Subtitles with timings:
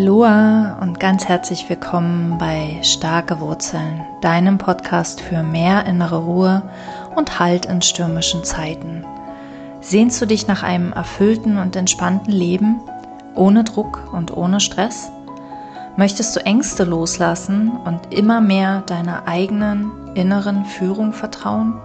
[0.00, 6.62] Aloha und ganz herzlich willkommen bei Starke Wurzeln, deinem Podcast für mehr innere Ruhe
[7.16, 9.04] und Halt in stürmischen Zeiten.
[9.82, 12.80] Sehnst du dich nach einem erfüllten und entspannten Leben,
[13.34, 15.12] ohne Druck und ohne Stress?
[15.98, 21.78] Möchtest du Ängste loslassen und immer mehr deiner eigenen inneren Führung vertrauen?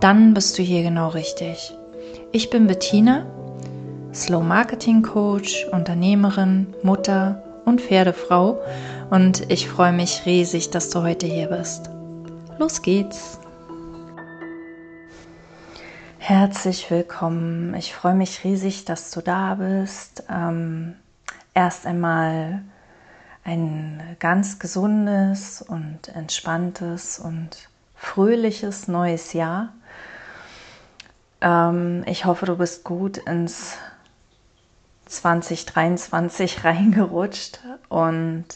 [0.00, 1.72] Dann bist du hier genau richtig.
[2.32, 3.26] Ich bin Bettina
[4.14, 8.62] Slow Marketing Coach, Unternehmerin, Mutter und Pferdefrau
[9.10, 11.90] und ich freue mich riesig, dass du heute hier bist.
[12.58, 13.40] Los geht's!
[16.18, 17.74] Herzlich willkommen.
[17.74, 20.22] Ich freue mich riesig, dass du da bist.
[20.30, 20.94] Ähm,
[21.52, 22.62] erst einmal
[23.42, 29.72] ein ganz gesundes und entspanntes und fröhliches neues Jahr.
[31.40, 33.76] Ähm, ich hoffe, du bist gut ins
[35.14, 38.46] 2023 reingerutscht und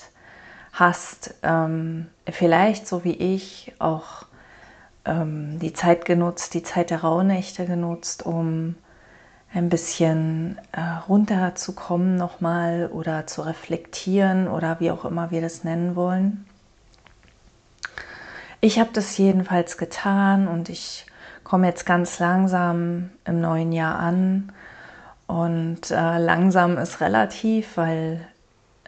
[0.72, 4.26] hast ähm, vielleicht so wie ich auch
[5.04, 8.76] ähm, die Zeit genutzt, die Zeit der Rauhnächte genutzt, um
[9.52, 15.96] ein bisschen äh, runterzukommen nochmal oder zu reflektieren oder wie auch immer wir das nennen
[15.96, 16.44] wollen.
[18.60, 21.06] Ich habe das jedenfalls getan und ich
[21.44, 24.52] komme jetzt ganz langsam im neuen Jahr an
[25.28, 28.26] und äh, langsam ist relativ, weil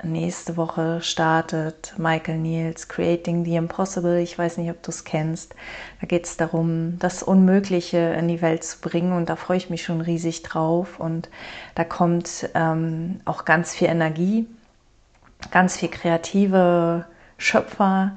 [0.02, 4.18] nächste Woche startet Michael Niels Creating the Impossible.
[4.18, 5.54] Ich weiß nicht, ob du es kennst.
[6.00, 9.68] Da geht es darum, das Unmögliche in die Welt zu bringen und da freue ich
[9.68, 10.98] mich schon riesig drauf.
[10.98, 11.28] Und
[11.74, 14.46] da kommt ähm, auch ganz viel Energie,
[15.50, 17.04] ganz viel kreative
[17.36, 18.12] Schöpfer.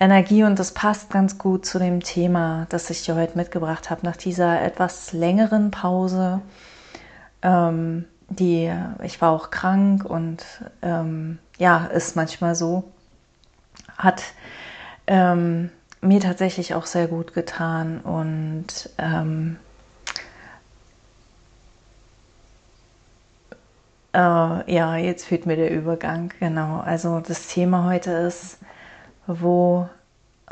[0.00, 4.00] Energie und das passt ganz gut zu dem Thema, das ich dir heute mitgebracht habe.
[4.06, 6.40] Nach dieser etwas längeren Pause
[7.44, 8.72] ähm, die,
[9.02, 10.44] ich war auch krank und
[10.82, 12.84] ähm, ja, ist manchmal so,
[13.96, 14.22] hat
[15.06, 19.58] ähm, mir tatsächlich auch sehr gut getan und ähm,
[24.12, 26.80] äh, ja, jetzt fehlt mir der Übergang, genau.
[26.80, 28.58] Also das Thema heute ist,
[29.26, 29.88] wo,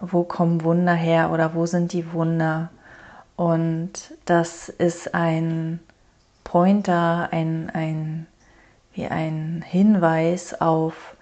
[0.00, 2.70] wo kommen Wunder her oder wo sind die Wunder?
[3.36, 5.80] Und das ist ein
[6.52, 8.26] Pointer, ein, ein,
[8.92, 11.16] wie ein Hinweis auf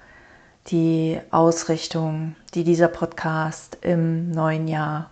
[0.66, 5.08] die Ausrichtung, die dieser Podcast im neuen Jahr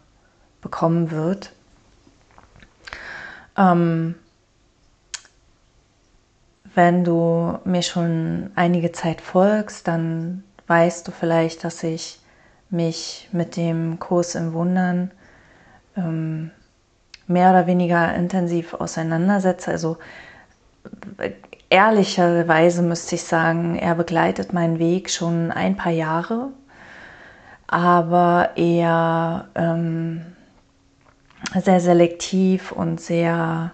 [0.60, 1.52] bekommen wird.
[3.56, 4.16] Ähm,
[6.74, 12.18] wenn du mir schon einige Zeit folgst, dann weißt du vielleicht, dass ich
[12.70, 15.12] mich mit dem Kurs im Wundern
[15.96, 16.50] ähm,
[17.28, 19.70] mehr oder weniger intensiv auseinandersetze.
[19.70, 19.98] Also
[21.70, 26.48] ehrlicherweise müsste ich sagen, er begleitet meinen Weg schon ein paar Jahre,
[27.66, 30.24] aber eher ähm,
[31.54, 33.72] sehr selektiv und sehr,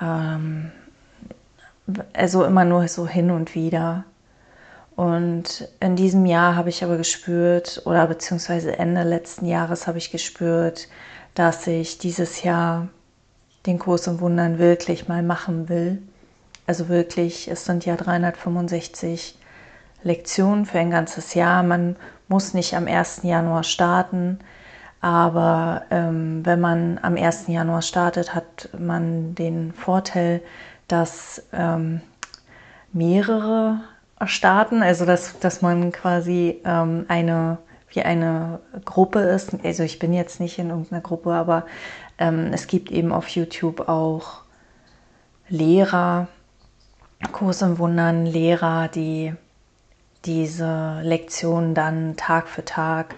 [0.00, 0.70] ähm,
[2.12, 4.04] also immer nur so hin und wieder.
[4.96, 10.10] Und in diesem Jahr habe ich aber gespürt, oder beziehungsweise Ende letzten Jahres habe ich
[10.10, 10.88] gespürt,
[11.36, 12.88] dass ich dieses Jahr
[13.66, 16.02] den Kurs im Wundern wirklich mal machen will.
[16.66, 19.38] Also wirklich, es sind ja 365
[20.02, 21.62] Lektionen für ein ganzes Jahr.
[21.62, 23.20] Man muss nicht am 1.
[23.22, 24.38] Januar starten,
[25.00, 27.48] aber ähm, wenn man am 1.
[27.48, 30.40] Januar startet, hat man den Vorteil,
[30.88, 32.00] dass ähm,
[32.92, 33.80] mehrere
[34.24, 37.58] starten, also dass, dass man quasi ähm, eine
[37.90, 39.56] wie eine Gruppe ist.
[39.64, 41.66] Also ich bin jetzt nicht in irgendeiner Gruppe, aber
[42.18, 44.42] ähm, es gibt eben auf YouTube auch
[45.48, 46.28] Lehrer,
[47.32, 49.32] Kurs im Wundern, Lehrer, die
[50.24, 53.14] diese Lektion dann Tag für Tag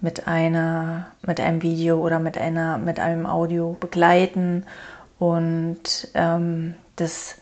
[0.00, 4.64] mit einer, mit einem Video oder mit einer, mit einem Audio begleiten
[5.18, 7.36] und ähm, das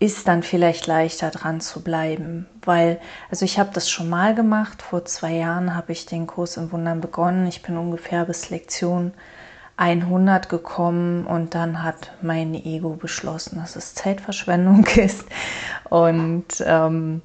[0.00, 3.00] ist dann vielleicht leichter dran zu bleiben, weil,
[3.30, 6.70] also ich habe das schon mal gemacht, vor zwei Jahren habe ich den Kurs im
[6.70, 9.12] Wundern begonnen, ich bin ungefähr bis Lektion
[9.76, 15.24] 100 gekommen und dann hat mein Ego beschlossen, dass es Zeitverschwendung ist
[15.88, 17.22] und ähm,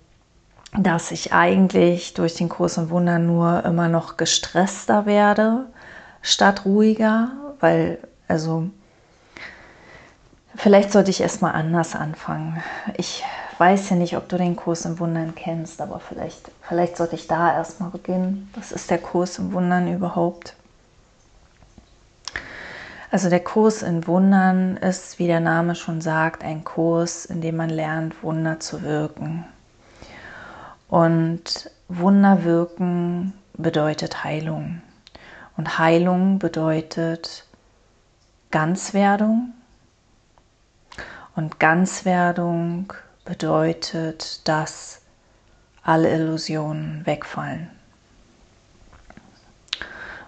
[0.76, 5.66] dass ich eigentlich durch den Kurs im Wundern nur immer noch gestresster werde
[6.22, 8.70] statt ruhiger, weil also
[10.56, 12.62] Vielleicht sollte ich erstmal anders anfangen.
[12.96, 13.24] Ich
[13.58, 17.28] weiß ja nicht, ob du den Kurs im Wundern kennst, aber vielleicht, vielleicht sollte ich
[17.28, 18.50] da erstmal beginnen.
[18.56, 20.56] Was ist der Kurs im Wundern überhaupt?
[23.10, 27.58] Also der Kurs in Wundern ist, wie der Name schon sagt, ein Kurs, in dem
[27.58, 29.46] man lernt, Wunder zu wirken.
[30.88, 34.82] Und Wunder wirken bedeutet Heilung.
[35.58, 37.46] Und Heilung bedeutet
[38.50, 39.54] Ganzwerdung.
[41.36, 42.94] Und Ganzwerdung
[43.26, 45.02] bedeutet, dass
[45.82, 47.70] alle Illusionen wegfallen.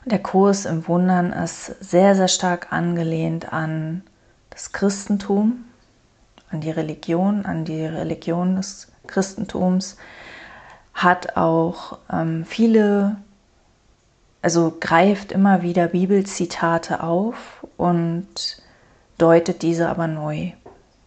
[0.05, 4.03] Der Kurs im Wundern ist sehr, sehr stark angelehnt an
[4.51, 5.65] das Christentum,
[6.51, 9.97] an die Religion, an die Religion des Christentums,
[10.93, 13.17] hat auch ähm, viele,
[14.41, 18.61] also greift immer wieder Bibelzitate auf und
[19.17, 20.51] deutet diese aber neu.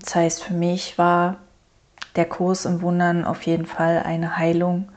[0.00, 1.36] Das heißt, für mich war
[2.16, 4.88] der Kurs im Wundern auf jeden Fall eine Heilung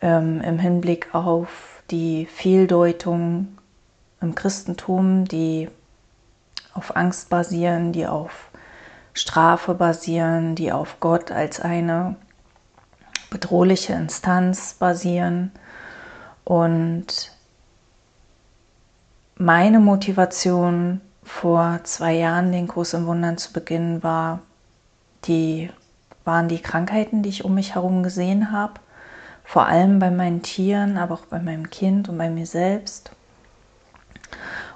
[0.00, 3.56] ähm, im Hinblick auf die Fehldeutung
[4.20, 5.68] im Christentum, die
[6.74, 8.50] auf Angst basieren, die auf
[9.14, 12.16] Strafe basieren, die auf Gott als eine
[13.30, 15.52] bedrohliche Instanz basieren.
[16.44, 17.32] Und
[19.36, 24.40] meine Motivation vor zwei Jahren den Kurs im Wundern zu beginnen war,
[25.24, 25.70] die
[26.24, 28.74] waren die Krankheiten, die ich um mich herum gesehen habe,
[29.44, 33.10] vor allem bei meinen Tieren, aber auch bei meinem Kind und bei mir selbst.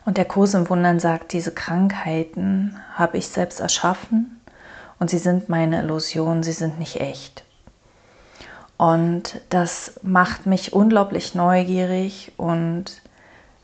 [0.04, 4.40] Und der Kurs im Wundern sagt, diese Krankheiten habe ich selbst erschaffen
[4.98, 7.44] und sie sind meine Illusion, sie sind nicht echt.
[8.76, 13.02] Und das macht mich unglaublich neugierig und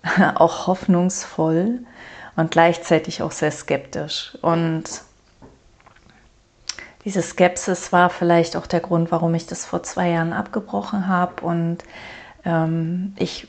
[0.36, 1.80] auch hoffnungsvoll
[2.36, 4.36] und gleichzeitig auch sehr skeptisch.
[4.42, 4.84] Und
[7.04, 11.44] diese Skepsis war vielleicht auch der Grund, warum ich das vor zwei Jahren abgebrochen habe.
[11.44, 11.78] Und
[12.44, 13.48] ähm, ich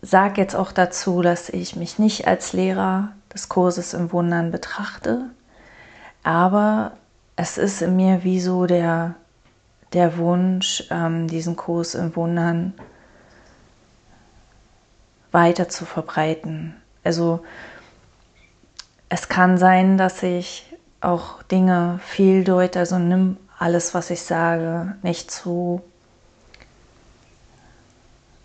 [0.00, 5.30] sage jetzt auch dazu, dass ich mich nicht als Lehrer des Kurses im Wundern betrachte,
[6.22, 6.92] aber
[7.36, 9.14] es ist in mir wie so der,
[9.92, 12.72] der Wunsch, ähm, diesen Kurs im Wundern
[15.32, 16.74] weiter zu verbreiten.
[17.06, 17.44] Also
[19.08, 20.64] es kann sein, dass ich
[21.00, 25.82] auch Dinge fehldeute, also nimm alles, was ich sage, nicht zu,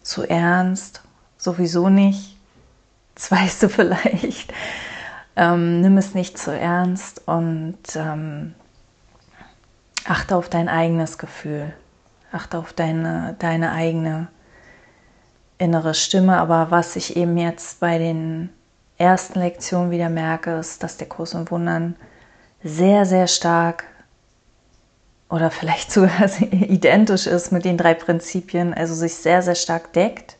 [0.03, 1.01] zu ernst
[1.37, 2.37] sowieso nicht.
[3.13, 4.51] Das weißt du vielleicht.
[5.35, 8.55] Ähm, nimm es nicht zu ernst und ähm,
[10.05, 11.73] achte auf dein eigenes Gefühl.
[12.31, 14.29] Achte auf deine, deine eigene
[15.61, 16.37] innere Stimme.
[16.37, 18.49] Aber was ich eben jetzt bei den
[18.97, 21.95] ersten Lektionen wieder merke, ist, dass der Kurs im Wundern
[22.63, 23.85] sehr, sehr stark
[25.29, 30.37] oder vielleicht sogar identisch ist mit den drei Prinzipien, also sich sehr, sehr stark deckt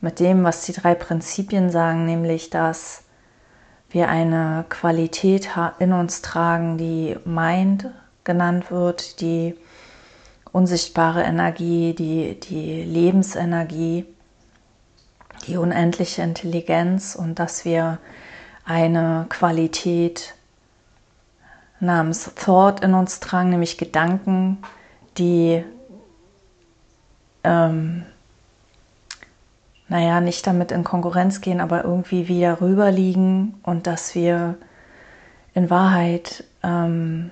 [0.00, 3.02] mit dem, was die drei Prinzipien sagen, nämlich dass
[3.90, 5.48] wir eine Qualität
[5.78, 7.90] in uns tragen, die Mind
[8.22, 9.56] genannt wird, die
[10.52, 14.06] unsichtbare Energie, die, die Lebensenergie,
[15.46, 17.98] die unendliche Intelligenz und dass wir
[18.64, 20.34] eine Qualität
[21.80, 24.58] namens Thought in uns tragen, nämlich Gedanken,
[25.16, 25.64] die
[27.44, 28.04] ähm,
[29.88, 34.56] naja, nicht damit in Konkurrenz gehen, aber irgendwie wieder rüberliegen und dass wir
[35.54, 37.30] in Wahrheit ähm,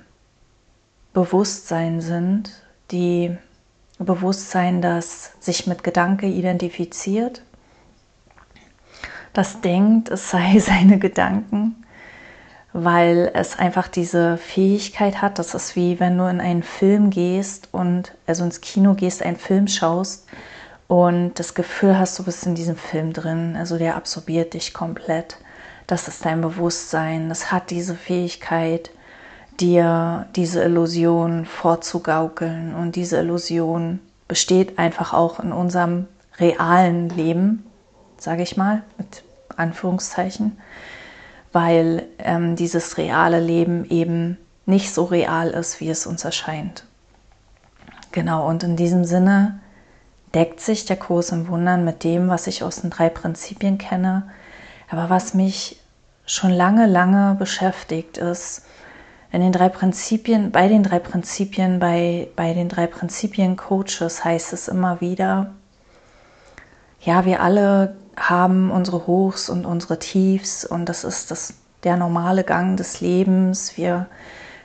[1.12, 2.50] Bewusstsein sind,
[2.90, 3.36] die
[3.98, 7.42] Bewusstsein, das sich mit Gedanke identifiziert,
[9.32, 11.84] das denkt, es sei seine Gedanken,
[12.72, 17.68] weil es einfach diese Fähigkeit hat, das ist wie wenn du in einen Film gehst
[17.72, 20.26] und also ins Kino gehst, einen Film schaust,
[20.88, 25.38] und das Gefühl hast, du bist in diesem Film drin, also der absorbiert dich komplett.
[25.86, 28.90] Das ist dein Bewusstsein, das hat diese Fähigkeit,
[29.60, 32.74] dir diese Illusion vorzugaukeln.
[32.74, 36.06] Und diese Illusion besteht einfach auch in unserem
[36.38, 37.64] realen Leben,
[38.18, 39.22] sage ich mal, mit
[39.56, 40.58] Anführungszeichen,
[41.52, 44.36] weil ähm, dieses reale Leben eben
[44.66, 46.84] nicht so real ist, wie es uns erscheint.
[48.12, 49.60] Genau, und in diesem Sinne
[50.34, 54.28] deckt sich der Kurs im Wundern mit dem, was ich aus den drei Prinzipien kenne.
[54.90, 55.80] Aber was mich
[56.26, 58.65] schon lange, lange beschäftigt ist,
[59.36, 64.54] in den drei Prinzipien, bei den drei Prinzipien, bei, bei den drei Prinzipien Coaches heißt
[64.54, 65.52] es immer wieder,
[67.02, 71.52] ja, wir alle haben unsere Hochs und unsere Tiefs und das ist das,
[71.82, 73.76] der normale Gang des Lebens.
[73.76, 74.06] Wir,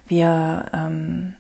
[0.08, 1.36] wir ähm,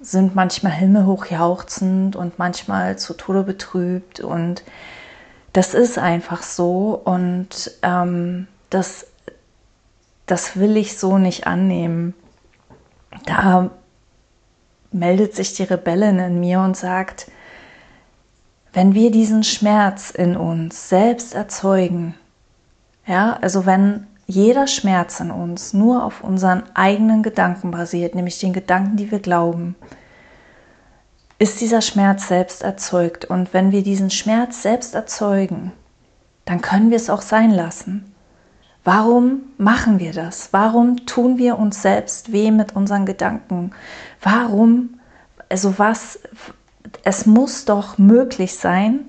[0.00, 4.62] sind manchmal himmelhoch jauchzend und manchmal zu Tode betrübt und
[5.52, 9.08] das ist einfach so und ähm, das,
[10.26, 12.14] das will ich so nicht annehmen.
[13.24, 13.70] Da
[14.92, 17.30] meldet sich die Rebellin in mir und sagt,
[18.72, 22.14] wenn wir diesen Schmerz in uns selbst erzeugen,
[23.06, 28.52] ja, also wenn jeder Schmerz in uns nur auf unseren eigenen Gedanken basiert, nämlich den
[28.52, 29.76] Gedanken, die wir glauben,
[31.38, 33.24] ist dieser Schmerz selbst erzeugt.
[33.24, 35.72] Und wenn wir diesen Schmerz selbst erzeugen,
[36.44, 38.14] dann können wir es auch sein lassen.
[38.86, 40.52] Warum machen wir das?
[40.52, 43.72] Warum tun wir uns selbst weh mit unseren Gedanken?
[44.22, 45.00] Warum,
[45.48, 46.20] also was,
[47.02, 49.00] es muss doch möglich sein,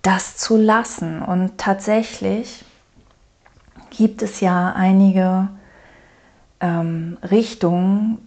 [0.00, 1.20] das zu lassen.
[1.20, 2.64] Und tatsächlich
[3.90, 5.48] gibt es ja einige
[6.60, 8.26] ähm, Richtungen,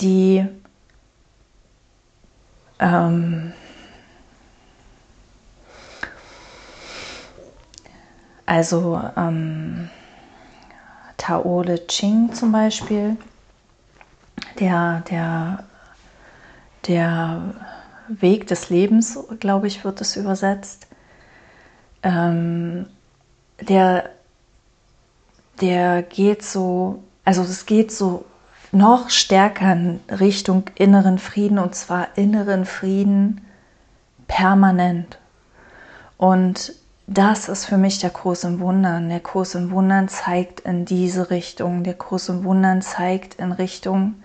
[0.00, 0.44] die
[2.80, 3.52] ähm,
[8.48, 9.90] also ähm,
[11.18, 13.16] Tao Te Ching zum Beispiel,
[14.58, 15.64] der, der,
[16.86, 17.54] der
[18.08, 20.86] Weg des Lebens, glaube ich, wird es übersetzt.
[22.02, 22.86] Ähm,
[23.60, 24.08] der,
[25.60, 28.24] der geht so, also es geht so
[28.72, 33.42] noch stärker in Richtung inneren Frieden und zwar inneren Frieden
[34.26, 35.18] permanent.
[36.16, 36.72] Und
[37.10, 39.08] das ist für mich der Kurs im Wundern.
[39.08, 41.82] Der Kurs im Wundern zeigt in diese Richtung.
[41.82, 44.16] Der Kurs im Wundern zeigt in Richtung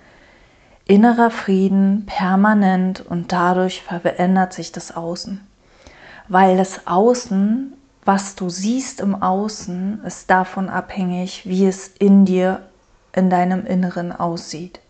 [0.86, 5.48] innerer Frieden permanent und dadurch verändert sich das Außen.
[6.28, 7.72] Weil das Außen,
[8.04, 12.64] was du siehst im Außen, ist davon abhängig, wie es in dir
[13.16, 14.82] in deinem Inneren aussieht.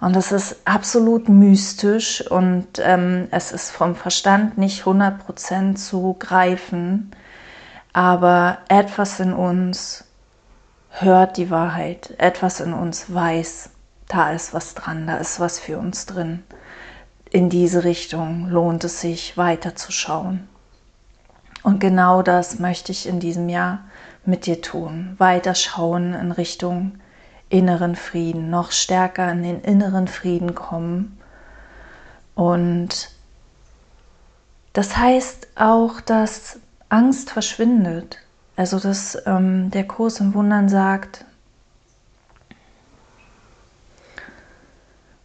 [0.00, 7.10] Und das ist absolut mystisch und ähm, es ist vom Verstand nicht 100% zu greifen,
[7.92, 10.04] aber etwas in uns
[10.90, 13.70] hört die Wahrheit, etwas in uns weiß,
[14.08, 16.42] da ist was dran, da ist was für uns drin.
[17.30, 20.48] In diese Richtung lohnt es sich weiterzuschauen.
[21.62, 23.84] Und genau das möchte ich in diesem Jahr
[24.24, 25.14] mit dir tun.
[25.18, 26.98] Weiter schauen in Richtung
[27.50, 31.18] inneren Frieden, noch stärker in den inneren Frieden kommen.
[32.34, 33.10] Und
[34.72, 38.18] das heißt auch, dass Angst verschwindet.
[38.56, 41.24] Also dass ähm, der Kurs im Wundern sagt,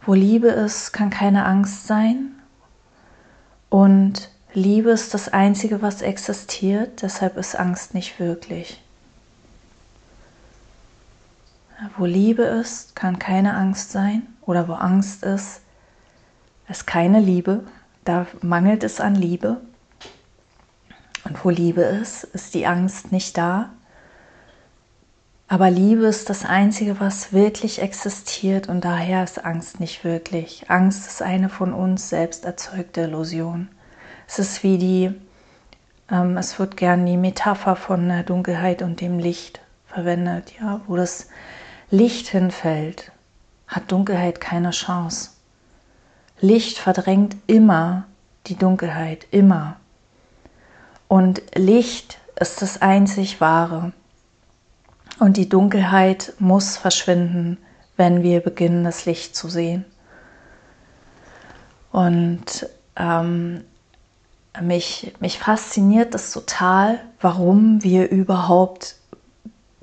[0.00, 2.32] wo Liebe ist, kann keine Angst sein.
[3.68, 8.82] Und Liebe ist das Einzige, was existiert, deshalb ist Angst nicht wirklich.
[11.96, 14.22] Wo Liebe ist, kann keine Angst sein.
[14.42, 15.60] Oder wo Angst ist,
[16.68, 17.64] ist keine Liebe.
[18.04, 19.60] Da mangelt es an Liebe.
[21.24, 23.70] Und wo Liebe ist, ist die Angst nicht da.
[25.48, 30.68] Aber Liebe ist das Einzige, was wirklich existiert und daher ist Angst nicht wirklich.
[30.68, 33.68] Angst ist eine von uns selbst erzeugte Illusion.
[34.26, 35.14] Es ist wie die,
[36.10, 40.96] ähm, es wird gern die Metapher von der Dunkelheit und dem Licht verwendet, ja, wo
[40.96, 41.28] das
[41.90, 43.12] Licht hinfällt,
[43.68, 45.30] hat Dunkelheit keine Chance.
[46.40, 48.06] Licht verdrängt immer
[48.46, 49.76] die Dunkelheit, immer.
[51.08, 53.92] Und Licht ist das einzig Wahre.
[55.20, 57.58] Und die Dunkelheit muss verschwinden,
[57.96, 59.84] wenn wir beginnen, das Licht zu sehen.
[61.92, 63.64] Und ähm,
[64.60, 68.96] mich, mich fasziniert das total, warum wir überhaupt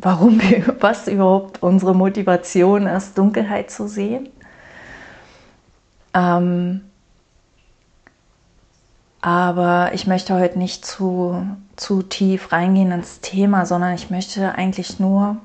[0.03, 4.29] warum wir, was überhaupt unsere Motivation ist, Dunkelheit zu sehen.
[6.13, 6.81] Ähm,
[9.21, 14.99] aber ich möchte heute nicht zu, zu tief reingehen ins Thema, sondern ich möchte eigentlich
[14.99, 15.37] nur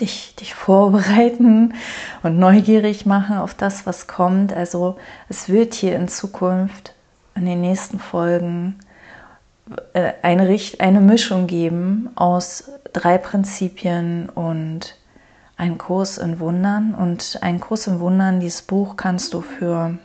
[0.00, 1.74] dich, dich vorbereiten
[2.22, 4.52] und neugierig machen auf das, was kommt.
[4.52, 4.96] Also
[5.28, 6.94] es wird hier in Zukunft
[7.34, 8.78] in den nächsten Folgen
[10.22, 14.96] eine, Richt eine Mischung geben aus drei Prinzipien und
[15.56, 16.94] ein Kurs in Wundern.
[16.94, 19.98] Und ein Kurs in Wundern, dieses Buch kannst du für,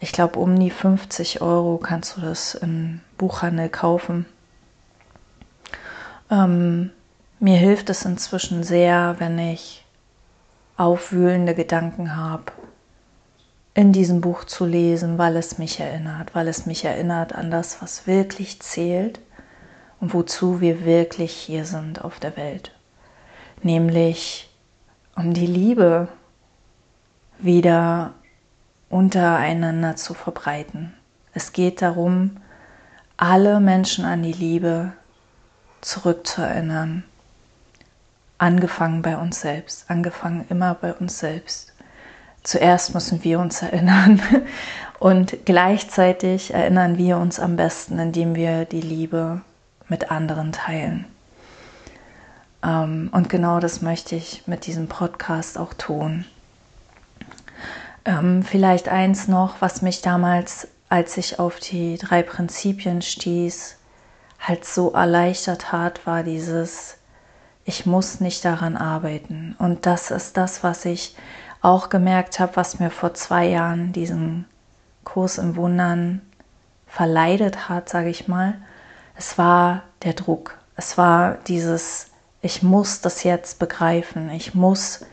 [0.00, 4.26] ich glaube, um die 50 Euro kannst du das im Buchhandel kaufen.
[6.30, 6.90] Ähm,
[7.38, 9.84] mir hilft es inzwischen sehr, wenn ich
[10.76, 12.52] aufwühlende Gedanken habe
[13.74, 17.82] in diesem Buch zu lesen, weil es mich erinnert, weil es mich erinnert an das,
[17.82, 19.20] was wirklich zählt
[20.00, 22.72] und wozu wir wirklich hier sind auf der Welt.
[23.62, 24.48] Nämlich
[25.16, 26.08] um die Liebe
[27.38, 28.14] wieder
[28.88, 30.94] untereinander zu verbreiten.
[31.32, 32.36] Es geht darum,
[33.16, 34.92] alle Menschen an die Liebe
[35.80, 37.04] zurückzuerinnern,
[38.38, 41.73] angefangen bei uns selbst, angefangen immer bei uns selbst.
[42.44, 44.22] Zuerst müssen wir uns erinnern
[44.98, 49.40] und gleichzeitig erinnern wir uns am besten, indem wir die Liebe
[49.88, 51.06] mit anderen teilen.
[52.62, 56.26] Ähm, und genau das möchte ich mit diesem Podcast auch tun.
[58.04, 63.76] Ähm, vielleicht eins noch, was mich damals, als ich auf die drei Prinzipien stieß,
[64.38, 66.98] halt so erleichtert hat, war dieses,
[67.64, 69.56] ich muss nicht daran arbeiten.
[69.58, 71.16] Und das ist das, was ich
[71.64, 74.44] auch gemerkt habe, was mir vor zwei Jahren diesen
[75.04, 76.20] Kurs im Wundern
[76.86, 78.54] verleidet hat, sage ich mal.
[79.16, 80.58] Es war der Druck.
[80.76, 82.10] Es war dieses,
[82.42, 84.30] ich muss das jetzt begreifen.
[84.30, 85.04] Ich muss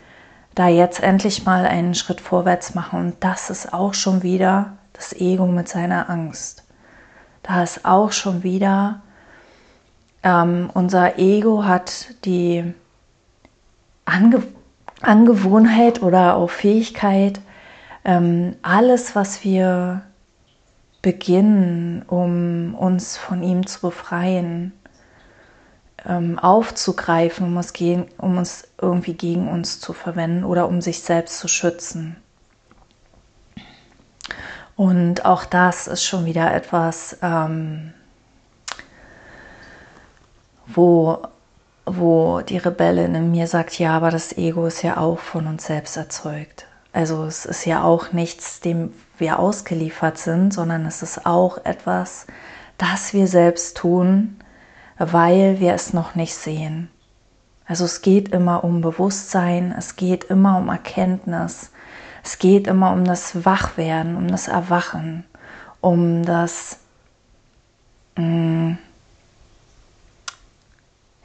[0.56, 3.00] da jetzt endlich mal einen Schritt vorwärts machen.
[3.00, 6.64] Und das ist auch schon wieder das Ego mit seiner Angst.
[7.44, 9.02] Da ist auch schon wieder
[10.24, 12.74] ähm, unser Ego hat die
[14.06, 14.44] Ange
[15.02, 17.40] Angewohnheit oder auch Fähigkeit,
[18.04, 20.04] ähm, alles, was wir
[21.02, 24.74] beginnen, um uns von ihm zu befreien,
[26.06, 31.02] ähm, aufzugreifen, um es, gegen, um es irgendwie gegen uns zu verwenden oder um sich
[31.02, 32.18] selbst zu schützen.
[34.76, 37.94] Und auch das ist schon wieder etwas, ähm,
[40.66, 41.22] wo,
[41.86, 45.66] wo die Rebellin in mir sagt, ja, aber das Ego ist ja auch von uns
[45.66, 46.68] selbst erzeugt.
[46.94, 52.28] Also es ist ja auch nichts, dem wir ausgeliefert sind, sondern es ist auch etwas,
[52.78, 54.38] das wir selbst tun,
[54.98, 56.90] weil wir es noch nicht sehen.
[57.66, 61.72] Also es geht immer um Bewusstsein, es geht immer um Erkenntnis,
[62.24, 65.24] es geht immer um das Wachwerden, um das Erwachen,
[65.80, 66.80] um das
[68.18, 68.78] mh, mm,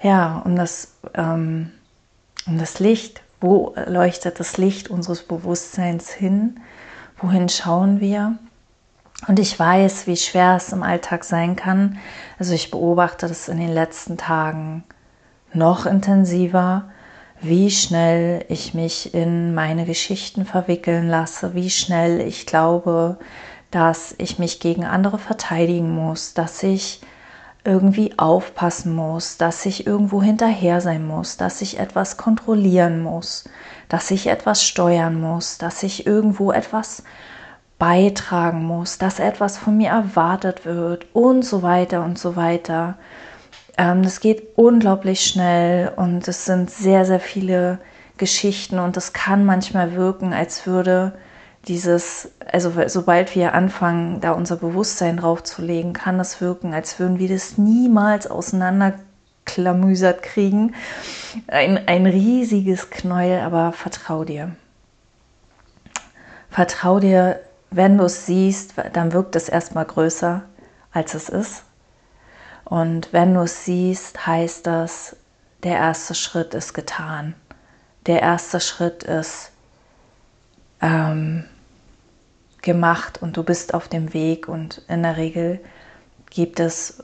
[0.06, 1.72] ja, um das, ähm,
[2.46, 3.22] um das Licht.
[3.40, 6.60] Wo leuchtet das Licht unseres Bewusstseins hin?
[7.18, 8.38] Wohin schauen wir?
[9.26, 11.98] Und ich weiß, wie schwer es im Alltag sein kann.
[12.38, 14.84] Also ich beobachte das in den letzten Tagen
[15.52, 16.84] noch intensiver,
[17.40, 23.18] wie schnell ich mich in meine Geschichten verwickeln lasse, wie schnell ich glaube,
[23.70, 27.00] dass ich mich gegen andere verteidigen muss, dass ich
[27.66, 33.44] irgendwie aufpassen muss, dass ich irgendwo hinterher sein muss, dass ich etwas kontrollieren muss,
[33.88, 37.02] dass ich etwas steuern muss, dass ich irgendwo etwas
[37.78, 42.96] beitragen muss, dass etwas von mir erwartet wird und so weiter und so weiter.
[43.76, 47.78] Ähm, das geht unglaublich schnell und es sind sehr, sehr viele
[48.16, 51.12] Geschichten und es kann manchmal wirken, als würde
[51.68, 57.28] dieses, also sobald wir anfangen, da unser Bewusstsein draufzulegen, kann das wirken, als würden wir
[57.28, 60.74] das niemals auseinanderklamüsert kriegen.
[61.48, 64.54] Ein, ein riesiges Knäuel, aber vertrau dir.
[66.50, 70.42] Vertrau dir, wenn du es siehst, dann wirkt es erstmal größer,
[70.92, 71.64] als es ist.
[72.64, 75.16] Und wenn du es siehst, heißt das,
[75.64, 77.34] der erste Schritt ist getan.
[78.06, 79.50] Der erste Schritt ist,
[80.80, 81.44] ähm,
[82.66, 85.60] gemacht und du bist auf dem Weg und in der Regel
[86.28, 87.02] gibt es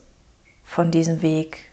[0.65, 1.71] von diesem Weg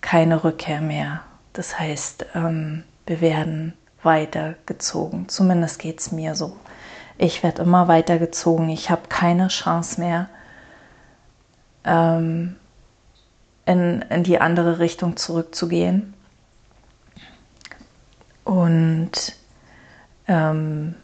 [0.00, 1.22] keine Rückkehr mehr.
[1.52, 5.28] Das heißt, ähm, wir werden weitergezogen.
[5.28, 6.56] Zumindest geht es mir so.
[7.18, 8.68] Ich werde immer weitergezogen.
[8.68, 10.28] Ich habe keine Chance mehr,
[11.84, 12.54] ähm,
[13.64, 16.14] in, in die andere Richtung zurückzugehen.
[18.44, 19.34] Und
[20.28, 20.94] ähm,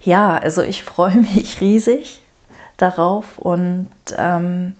[0.00, 2.20] ja, also ich freue mich riesig
[2.76, 4.74] darauf und ähm,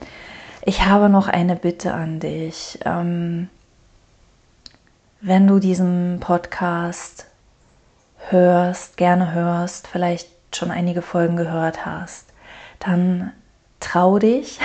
[0.62, 2.78] ich habe noch eine Bitte an dich.
[2.84, 3.48] Ähm,
[5.20, 7.26] wenn du diesen Podcast
[8.28, 12.26] hörst, gerne hörst, vielleicht schon einige Folgen gehört hast,
[12.78, 13.32] dann
[13.80, 14.58] trau dich.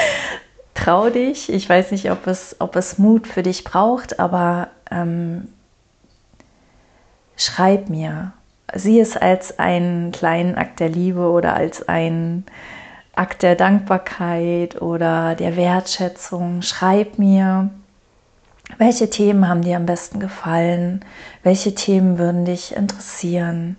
[0.74, 1.50] trau dich.
[1.50, 5.48] Ich weiß nicht, ob es, ob es Mut für dich braucht, aber ähm,
[7.36, 8.32] schreib mir,
[8.74, 12.44] sieh es als einen kleinen Akt der Liebe oder als einen
[13.14, 16.62] Akt der Dankbarkeit oder der Wertschätzung.
[16.62, 17.70] Schreib mir,
[18.78, 21.04] welche Themen haben dir am besten gefallen?
[21.42, 23.76] Welche Themen würden dich interessieren?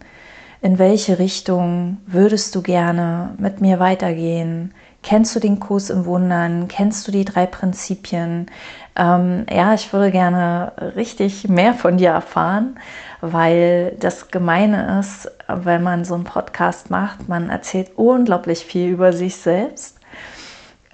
[0.62, 4.74] In welche Richtung würdest du gerne mit mir weitergehen?
[5.04, 6.68] Kennst du den Kurs im Wundern?
[6.68, 8.48] Kennst du die drei Prinzipien?
[8.96, 12.80] Ähm, ja, ich würde gerne richtig mehr von dir erfahren
[13.22, 19.14] weil das Gemeine ist, wenn man so einen Podcast macht, man erzählt unglaublich viel über
[19.14, 20.00] sich selbst.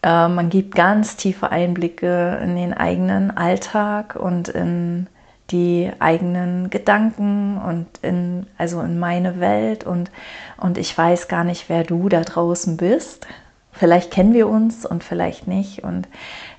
[0.02, 5.08] Äh, man gibt ganz tiefe Einblicke in den eigenen Alltag und in
[5.52, 10.10] die eigenen Gedanken und in, also in meine Welt und,
[10.58, 13.28] und ich weiß gar nicht, wer du da draußen bist.
[13.74, 15.84] Vielleicht kennen wir uns und vielleicht nicht.
[15.84, 16.08] Und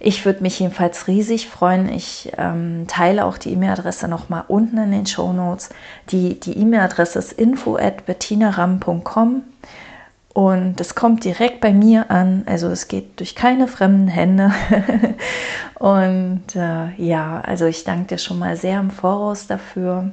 [0.00, 1.88] ich würde mich jedenfalls riesig freuen.
[1.88, 5.70] Ich ähm, teile auch die E-Mail-Adresse nochmal unten in den Show Notes.
[6.10, 9.44] Die E-Mail-Adresse ist info at bettinaram.com
[10.34, 12.42] und es kommt direkt bei mir an.
[12.46, 14.52] Also es geht durch keine fremden Hände.
[15.78, 20.10] und äh, ja, also ich danke dir schon mal sehr im Voraus dafür.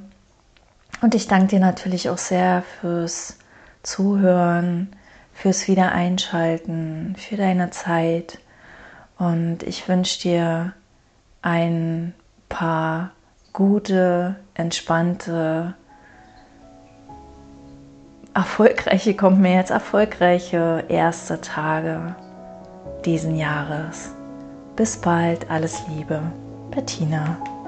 [1.01, 3.39] Und ich danke dir natürlich auch sehr fürs
[3.81, 4.89] Zuhören
[5.41, 8.37] fürs Wiedereinschalten, für deine Zeit.
[9.17, 10.73] Und ich wünsche dir
[11.41, 12.13] ein
[12.47, 13.11] paar
[13.51, 15.73] gute, entspannte,
[18.35, 22.15] erfolgreiche, kommt mir jetzt erfolgreiche erste Tage
[23.03, 24.11] diesen Jahres.
[24.75, 26.21] Bis bald, alles Liebe,
[26.69, 27.60] Bettina.